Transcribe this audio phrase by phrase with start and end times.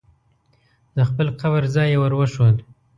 [0.95, 2.55] د خپل قبر ځای یې ور وښود.